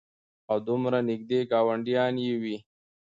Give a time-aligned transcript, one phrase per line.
[0.49, 2.57] او دومره نېږدې ګاونډيان وي